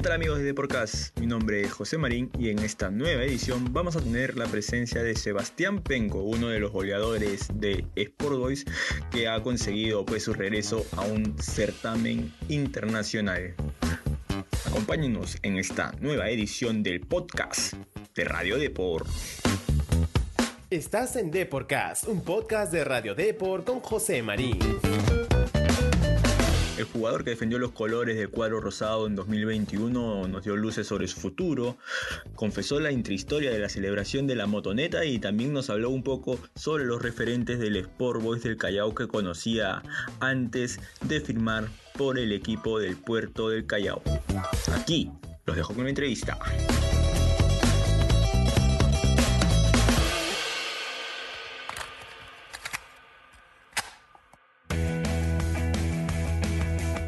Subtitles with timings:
[0.00, 1.20] ¿Qué tal amigos de Deporcast?
[1.20, 5.02] Mi nombre es José Marín y en esta nueva edición vamos a tener la presencia
[5.02, 8.64] de Sebastián Penco, uno de los goleadores de Sport Boys
[9.10, 13.54] que ha conseguido pues su regreso a un certamen internacional.
[14.64, 17.74] Acompáñenos en esta nueva edición del podcast
[18.14, 19.06] de Radio Deport.
[20.70, 24.58] Estás en Deporcast, un podcast de Radio Deport con José Marín.
[26.80, 31.08] El jugador que defendió los colores del cuadro rosado en 2021 nos dio luces sobre
[31.08, 31.76] su futuro,
[32.34, 36.38] confesó la intrahistoria de la celebración de la motoneta y también nos habló un poco
[36.54, 39.82] sobre los referentes del Sport Boys del Callao que conocía
[40.20, 44.00] antes de firmar por el equipo del puerto del Callao.
[44.72, 45.10] Aquí
[45.44, 46.38] los dejo con una entrevista.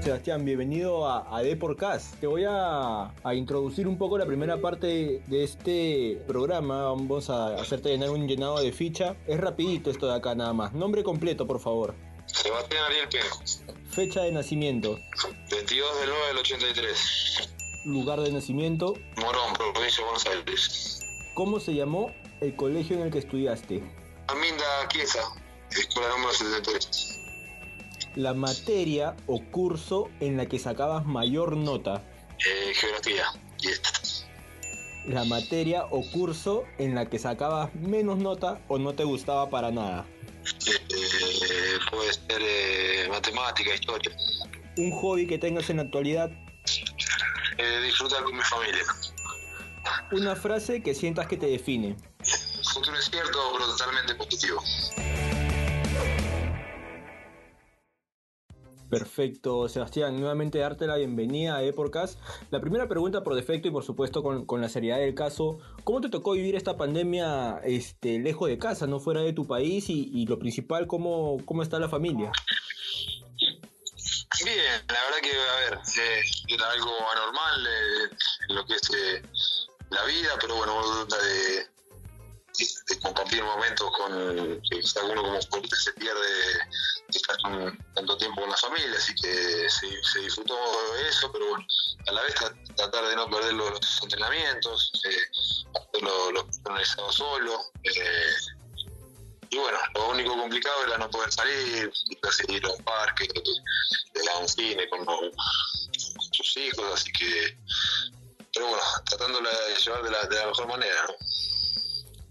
[0.02, 2.16] Sebastián, bienvenido a, a Deporcast.
[2.18, 6.82] Te voy a, a, introducir un poco la primera parte de este programa.
[6.82, 9.14] Vamos a hacerte llenar un llenado de ficha.
[9.28, 10.72] Es rapidito esto de acá nada más.
[10.72, 11.94] Nombre completo, por favor.
[12.26, 13.42] Sebastián Ariel Penco.
[13.90, 14.98] Fecha de nacimiento.
[15.52, 17.54] 22 del 9 del 83.
[17.84, 18.94] Lugar de nacimiento.
[19.18, 21.00] Morón, provincia de Buenos Aires.
[21.34, 23.84] ¿Cómo se llamó el colegio en el que estudiaste?
[24.26, 25.20] Aminda Chiesa,
[25.70, 27.21] escuela número 73
[28.16, 32.02] la materia o curso en la que sacabas mayor nota?
[32.38, 33.24] Eh, geografía
[33.60, 39.50] y La materia o curso en la que sacabas menos nota o no te gustaba
[39.50, 40.06] para nada.
[40.66, 44.16] Eh, puede ser eh, matemática, historia.
[44.76, 46.30] Un hobby que tengas en la actualidad.
[47.58, 48.84] Eh, disfrutar con mi familia.
[50.12, 51.96] Una frase que sientas que te define.
[52.72, 54.62] Futuro es cierto, pero totalmente positivo.
[58.92, 60.20] Perfecto, Sebastián.
[60.20, 62.18] Nuevamente darte la bienvenida a Eporcast.
[62.50, 66.02] La primera pregunta por defecto y por supuesto con, con, la seriedad del caso, ¿cómo
[66.02, 69.88] te tocó vivir esta pandemia este, lejos de casa, no fuera de tu país?
[69.88, 72.32] Y, y lo principal, ¿cómo, ¿cómo está la familia?
[74.44, 78.16] Bien, la verdad que, a ver, eh, era algo anormal eh,
[78.50, 79.22] en lo que es eh,
[79.88, 81.66] la vida, pero bueno, de,
[82.58, 86.20] de compartir momentos con quizá uno como futbolista se pierde
[87.08, 87.36] de estar
[87.94, 90.56] tanto tiempo con la familia, así que se, se, disfrutó
[91.08, 91.66] eso, pero bueno,
[92.06, 92.34] a la vez
[92.76, 95.16] tratar de no perder los, los entrenamientos, eh,
[95.74, 97.72] hacerlo lo, organizado solo.
[97.84, 98.32] Eh,
[99.50, 101.92] y bueno, lo único complicado era no poder salir,
[102.30, 103.28] seguir a un parque,
[104.32, 105.30] a un cine con, con
[106.32, 107.58] sus hijos, así que,
[108.54, 111.14] pero bueno, tratándola de llevar de la, de la mejor manera, ¿no?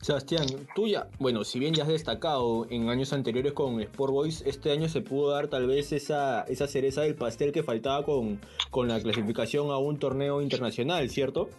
[0.01, 4.41] Sebastián, tú ya, bueno, si bien ya has destacado en años anteriores con Sport Boys,
[4.47, 8.41] este año se pudo dar tal vez esa, esa cereza del pastel que faltaba con,
[8.71, 11.49] con la clasificación a un torneo internacional, ¿cierto?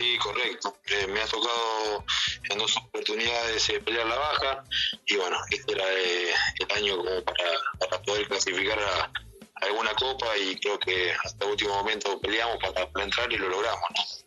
[0.00, 0.76] Sí, correcto.
[0.86, 2.04] Eh, me ha tocado
[2.50, 4.64] en dos oportunidades eh, pelear la baja
[5.06, 10.26] y bueno, este era eh, el año como para, poder clasificar a, a, alguna copa
[10.36, 14.22] y creo que hasta el último momento peleamos para, para entrar y lo logramos, ¿no?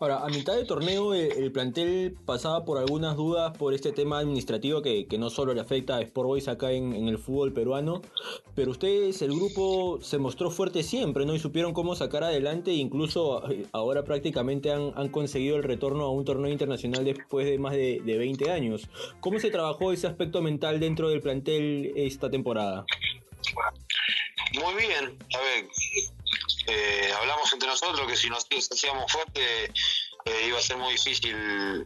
[0.00, 4.20] Ahora, a mitad de torneo el, el, plantel pasaba por algunas dudas por este tema
[4.20, 7.52] administrativo que, que no solo le afecta a Sport Boys acá en, en, el fútbol
[7.52, 8.02] peruano,
[8.54, 11.34] pero ustedes, el grupo, se mostró fuerte siempre, ¿no?
[11.34, 13.42] Y supieron cómo sacar adelante, incluso
[13.72, 18.00] ahora prácticamente han, han conseguido el retorno a un torneo internacional después de más de,
[18.04, 18.88] de 20 años.
[19.18, 22.86] ¿Cómo se trabajó ese aspecto mental dentro del plantel esta temporada?
[24.54, 25.68] Muy bien, a ver,
[26.68, 29.72] eh, hablamos entre nosotros que si nos hacíamos fuerte
[30.24, 31.34] eh, iba a ser muy difícil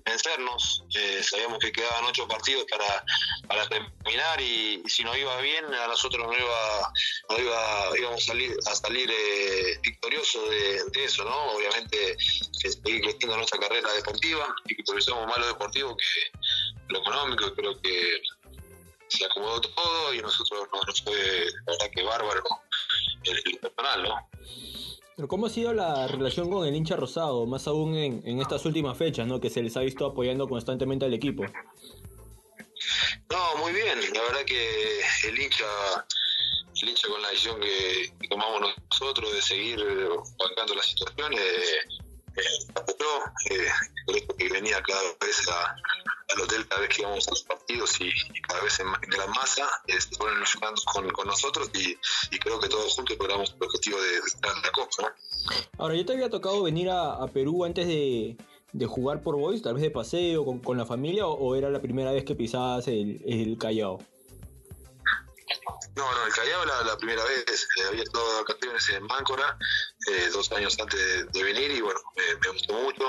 [0.04, 0.82] vencernos.
[0.93, 3.04] Eh, sabíamos que quedaban ocho partidos para,
[3.47, 6.92] para terminar y, si nos iba bien a nosotros no iba,
[7.31, 9.09] no iba íbamos a salir, a salir
[9.82, 11.53] victoriosos de, eso, ¿no?
[11.53, 12.16] Obviamente
[12.53, 16.38] seguir creciendo nuestra carrera deportiva y que priorizamos más lo deportivo que
[16.88, 18.21] lo económico creo que
[19.06, 22.42] se acomodó todo y nosotros nos fue la verdad que bárbaro
[23.24, 24.28] el, el personal, ¿no?
[25.28, 28.97] ¿Cómo ha sido la relación con el hincha rosado, más aún en, en, estas últimas
[28.97, 29.41] fechas, ¿no?
[29.41, 31.44] que se les ha visto apoyando constantemente al equipo?
[33.30, 35.64] No, muy bien, la verdad que el hincha,
[36.82, 39.78] el hincha con la decisión que, tomamos nosotros de seguir
[40.38, 41.38] bancando la situación, eh,
[42.36, 43.68] eh,
[44.38, 45.74] eh, venía cada vez a,
[46.34, 49.16] al hotel cada vez que íbamos a los partidos y, y cada vez en de
[49.16, 51.98] la masa eh, se ponen ayudando con, con nosotros y,
[52.30, 54.90] y, creo que todos juntos logramos el objetivo de, de estar en la copa.
[55.02, 55.54] ¿no?
[55.78, 58.36] Ahora, ¿ya te había tocado venir a, a Perú antes de,
[58.72, 61.70] de, jugar por Boys, tal vez de paseo con, con la familia o, o, era
[61.70, 63.98] la primera vez que pisabas el, el Callao?
[65.94, 69.58] No, no, el Callao la, la primera vez, eh, había estado de vacaciones en Máncora
[70.10, 73.04] eh, dos años antes de, venir y bueno, me, gustó mucho.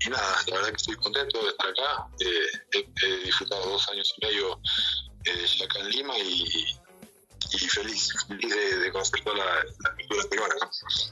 [0.00, 2.06] Eh, y nada, la verdad que estoy contento de estar acá.
[2.20, 4.60] he, disfrutado dos años y medio
[5.24, 6.78] ya acá en Lima y,
[7.68, 9.64] feliz, de, conocer toda la,
[9.96, 10.54] cultura peruana.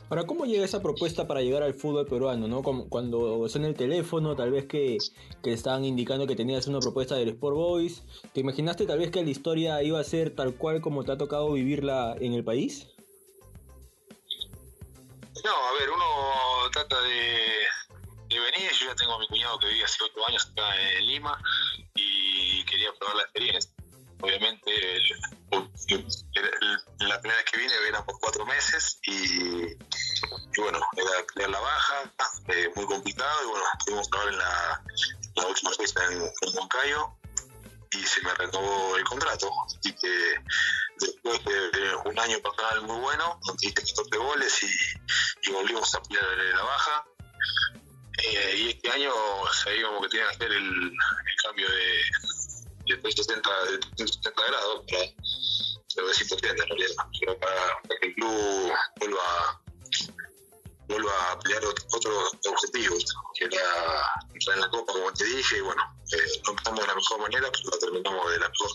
[0.08, 2.49] Ahora, ¿cómo llega esa propuesta para llegar al fútbol peruano?
[2.49, 2.62] ¿no?
[2.62, 4.99] Cuando en el teléfono, tal vez que,
[5.43, 8.02] que estaban indicando que tenías una propuesta del Sport Boys,
[8.32, 11.19] ¿te imaginaste tal vez que la historia iba a ser tal cual como te ha
[11.19, 12.87] tocado vivirla en el país?
[15.44, 17.68] No, a ver, uno trata de,
[18.28, 21.38] venir, yo ya tengo a mi cuñado que vive hace ocho años acá en Lima
[21.94, 23.70] y quería probar la experiencia
[24.20, 24.72] obviamente
[27.00, 29.75] la primera vez que vine era por cuatro meses y,
[30.58, 32.12] bueno, era crear la baja,
[32.48, 37.12] eh, muy complicado y bueno, pudimos trabajar en la, última fecha en, en Moncayo
[37.92, 39.50] y se me renovó el contrato.
[39.66, 40.34] Así que
[40.98, 46.25] después de un año personal muy bueno, hice 14 goles y, y volvimos a pelear
[46.54, 47.07] la baja.
[48.19, 49.12] Eh, y este año
[49.53, 55.03] sabíamos que tenía que hacer el, el cambio de, de 360, de 360 grados, pero,
[55.94, 59.62] pero es importante en realidad, pero para, para, que el club vuelva,
[60.88, 63.05] vuelva a pelear otros objetivos,
[63.38, 64.03] que era
[64.35, 65.82] entrar en la Copa, como te dije, y bueno,
[66.12, 68.71] eh, empezamos de la mejor manera, pero lo terminamos de la mejor.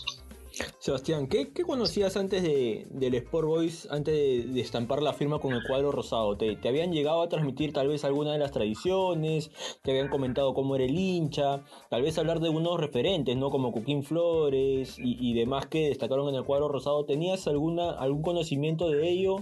[0.80, 5.64] Sebastián, ¿qué, conocías antes de, del Sport Boys, antes de, estampar la firma con el
[5.64, 6.38] cuadro rosado?
[6.38, 9.50] ¿Te, ¿Te, habían llegado a transmitir tal vez alguna de las tradiciones?
[9.82, 11.64] ¿Te habían comentado cómo era el hincha?
[11.90, 13.50] Tal vez hablar de unos referentes, ¿no?
[13.50, 17.06] Como Cuquín Flores y, demás que destacaron en el cuadro rosado.
[17.06, 19.38] ¿Tenías alguna, algún conocimiento de ello?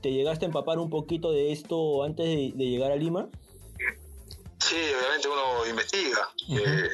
[0.00, 3.28] ¿Te llegaste a empapar un poquito de esto antes de, llegar a Lima?
[4.60, 6.28] Sí, obviamente uno investiga.
[6.48, 6.88] Eh,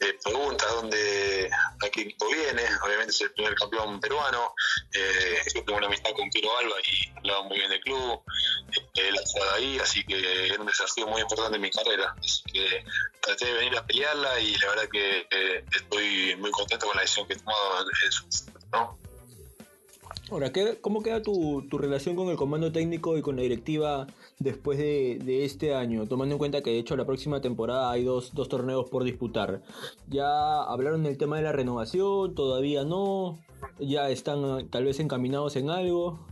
[0.00, 0.98] eh, pregunta dónde,
[2.00, 4.54] equipo viene, obviamente es el primer campeón peruano,
[4.94, 8.22] eh, yo tengo una amistad con Piro Alba y hablaba muy bien del club,
[8.72, 12.42] eh, él ha ahí, así que es un desafío muy importante en mi carrera, así
[12.52, 12.84] que
[13.20, 17.02] traté de venir a pelearla y la verdad que eh, estoy muy contento con la
[17.02, 17.86] decisión que he tomado,
[18.72, 19.01] ¿no?
[20.32, 20.50] Ahora,
[20.80, 24.06] ¿cómo queda tu, tu, relación con el comando técnico y con la directiva
[24.38, 26.06] después de, de, este año?
[26.08, 29.60] Tomando en cuenta que de hecho la próxima temporada hay dos, dos torneos por disputar.
[30.08, 32.34] ¿Ya hablaron del tema de la renovación?
[32.34, 33.44] ¿Todavía no?
[33.78, 36.26] ¿Ya están tal vez encaminados en algo?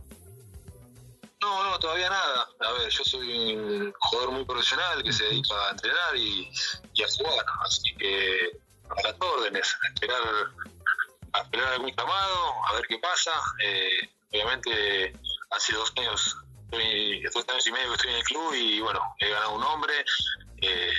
[1.39, 2.47] No, no, todavía nada.
[2.59, 6.49] A ver, yo soy un jugador muy profesional que se dedica a entrenar y,
[6.95, 7.45] y a jugar.
[7.63, 8.59] Así que
[8.89, 10.21] a las órdenes, a esperar
[11.51, 12.37] esperar algún llamado,
[12.69, 13.31] a ver qué pasa.
[13.63, 15.13] Eh, obviamente,
[15.51, 16.37] hace dos años,
[17.33, 19.93] dos años y medio que estoy en el club y bueno, he ganado un nombre
[20.61, 20.91] eh,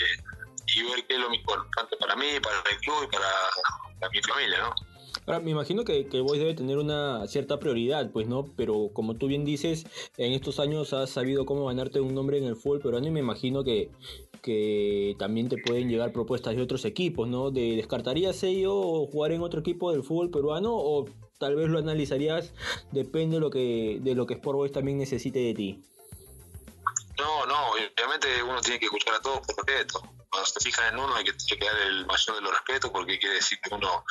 [0.74, 4.20] y ver qué es lo mejor, tanto para mí, para el club y para, mi
[4.22, 4.74] familia, ¿no?
[5.26, 8.44] Ahora, me imagino que, que el Boys debe tener una cierta prioridad, pues, ¿no?
[8.56, 12.44] Pero como tú bien dices, en estos años has sabido cómo ganarte un nombre en
[12.44, 13.92] el fútbol peruano y me imagino que,
[14.42, 17.50] que también te pueden llegar propuestas de otros equipos, ¿no?
[17.50, 21.06] ¿De, ¿Descartarías ello jugar en otro equipo del fútbol peruano o
[21.38, 22.52] tal vez lo analizarías,
[22.90, 25.84] depende de lo que, de lo que Sport Boys también necesite de ti?
[27.18, 30.00] No, no, obviamente uno tiene que escuchar a todos por respeto.
[30.28, 32.90] Cuando se fijan en uno hay que, hay que dar el mayor de los respetos
[32.90, 34.04] porque quiere decir que uno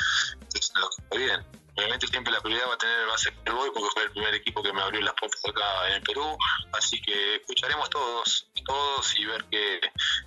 [0.53, 0.79] está
[1.17, 4.03] bien obviamente siempre la prioridad va a tener va a ser el Boy porque fue
[4.03, 6.37] el primer equipo que me abrió las puertas acá en el Perú
[6.73, 9.79] así que escucharemos todos todos y ver qué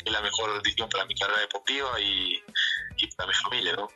[0.05, 2.43] es la mejor decisión para mi carrera deportiva y,
[3.17, 3.89] para mi familia ¿no?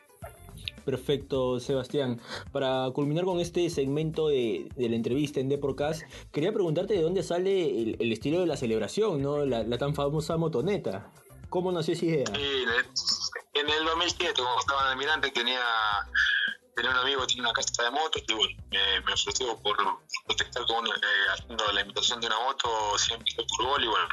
[0.85, 2.19] Perfecto, Sebastián.
[2.51, 6.01] Para culminar con este segmento de, la entrevista en Deporcast,
[6.31, 9.45] quería preguntarte de dónde sale el, estilo de la celebración, ¿no?
[9.45, 11.11] La, tan famosa motoneta.
[11.49, 12.25] ¿Cómo nació esa idea?
[12.25, 12.65] Sí,
[13.53, 15.61] en el 2007, cuando estaba en Almirante, tenía
[16.79, 19.77] tenía un amigo que tiene una casa de motos y bueno, me, ofreció por
[20.25, 20.91] protestar con eh,
[21.33, 24.07] haciendo la invitación de una moto, siempre fue por gol y bueno,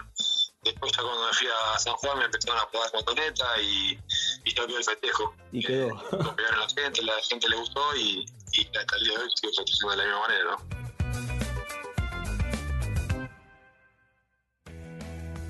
[0.64, 3.98] después ya cuando me fui a San Juan me empezaron a poner motoneta y,
[4.44, 5.34] y ya vio el festejo.
[5.52, 5.88] Y quedó.
[6.10, 9.30] lo pegaron la gente, la gente le gustó y, y hasta el día de hoy
[9.36, 10.75] sigo festejando de la misma manera, ¿no?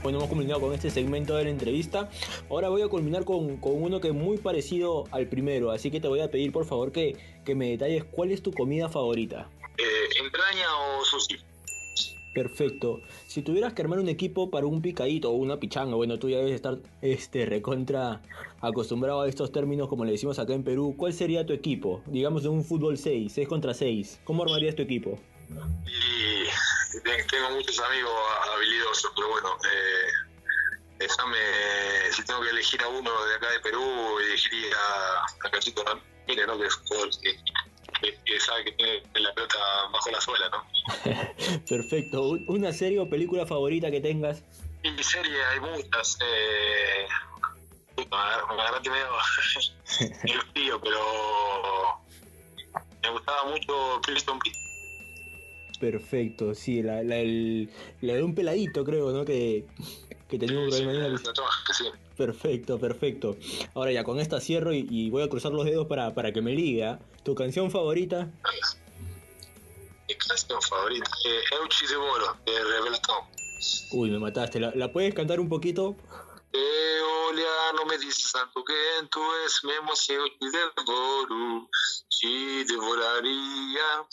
[0.07, 2.09] Bueno, hemos culminado con este segmento de la entrevista.
[2.49, 6.07] Ahora voy a culminar con, uno que es muy parecido al primero, así que te
[6.07, 7.17] voy a pedir por favor que,
[7.57, 9.51] me detalles cuál es tu comida favorita.
[9.77, 11.39] Eh, ¿Entraña o sushi?
[12.33, 13.01] Perfecto.
[13.27, 16.37] Si tuvieras que armar un equipo para un picadito o una pichanga, bueno, tú ya
[16.37, 18.23] debes estar este, recontra
[18.61, 22.01] acostumbrado a estos términos como le decimos acá en Perú, ¿cuál sería tu equipo?
[22.07, 24.21] Digamos de un fútbol 6, 6 contra 6.
[24.23, 25.19] ¿Cómo armarías tu equipo?
[27.03, 28.13] Tengo muchos amigos
[28.53, 30.11] habilidosos, pero bueno, eh,
[32.13, 34.77] si tengo que elegir a uno de acá de Perú, elegiría
[35.45, 36.59] a Cachito Ramírez, ¿no?
[36.59, 37.39] que es jugador que
[38.01, 39.57] que, sabe que tiene la pelota
[39.93, 40.65] bajo la suela, ¿no?
[41.69, 42.23] Perfecto.
[42.49, 44.43] ¿Una serie o película favorita que tengas?
[44.83, 46.19] Mi serie hay muchas.
[46.21, 47.07] Eh,
[47.97, 49.09] me agarraste medio
[50.25, 52.05] el frío, pero
[53.03, 54.66] me gustaba mucho Prison Break.
[55.79, 59.25] Perfecto, sí, la, la, el, la de un peladito creo, ¿no?
[59.25, 59.67] Que,
[60.29, 61.19] que tenía un problema.
[61.73, 61.85] Sí,
[62.17, 63.37] Perfecto, perfecto.
[63.75, 66.53] Ahora ya con esta cierro y, voy a cruzar los dedos para, para que me
[66.53, 66.99] liga.
[67.25, 68.31] ¿Tu canción favorita?
[70.09, 73.25] Mi canción favorita, eh, Euchi de Boro, de Revelatón.
[73.93, 74.61] Uy, me mataste.
[74.61, 75.95] ¿La, ¿La, puedes cantar un poquito?
[76.53, 78.75] Eh, olha, no me dices tanto que
[79.11, 81.69] tú es Memo Euchi de Boro,
[82.23, 84.07] y devoraría.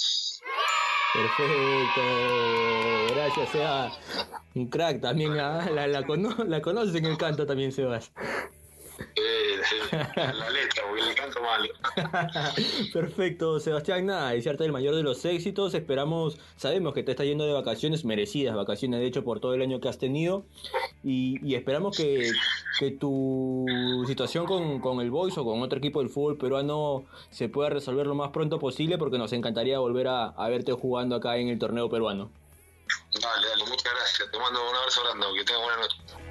[1.14, 2.02] Perfecto,
[3.14, 3.92] gracias, Seba.
[4.56, 5.70] Un crack también, ¿ah?
[5.70, 8.12] la, la, la conoces en el canto también, Sebas.
[9.92, 11.70] La letra, porque le canto mal.
[12.94, 15.74] Perfecto, Sebastián, nada, desearte el mayor de los éxitos.
[15.74, 19.62] Esperamos, sabemos que te estás yendo de vacaciones, merecidas vacaciones, de hecho, por todo el
[19.62, 20.46] año que has tenido.
[21.04, 22.32] Y, esperamos que,
[22.80, 23.66] que, tu
[24.08, 28.08] situación con, con el Boys o con otro equipo del fútbol peruano se pueda resolver
[28.08, 31.60] lo más pronto posible, porque nos encantaría volver a, a verte jugando acá en el
[31.60, 32.32] torneo peruano.
[33.22, 34.32] Dale, dale, muchas gracias.
[34.32, 36.23] Te mando un abrazo grande, que tengas buena noche.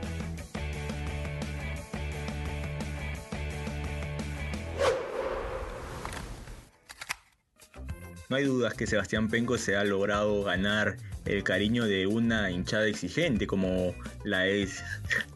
[8.33, 10.97] No hay dudas que Sebastián Penco se ha logrado ganar
[11.27, 14.83] el cariño de una hinchada exigente como la es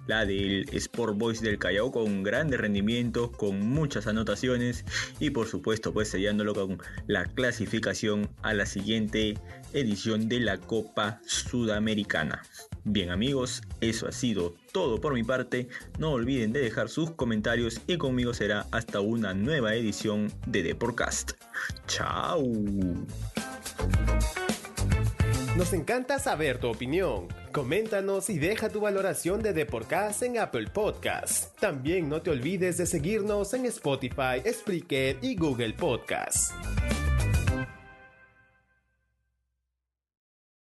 [0.07, 4.85] la del Sport Boys del Callao con grandes rendimientos, con muchas anotaciones
[5.21, 9.39] y por supuesto pues sellándolo con la clasificación a la siguiente
[9.73, 12.43] edición de la Copa Sudamericana.
[12.85, 15.69] Bien amigos, eso ha sido todo por mi parte.
[15.99, 20.75] No olviden de dejar sus comentarios y conmigo será hasta una nueva edición de The
[20.77, 21.33] Podcast.
[21.89, 22.45] Chao.
[25.57, 27.29] Nos encanta saber tu opinión.
[27.57, 31.53] Coméntanos y deja tu valoración de The Podcast en Apple Podcasts.
[31.59, 36.53] También no te olvides de seguirnos en Spotify, Spreaker y Google Podcasts.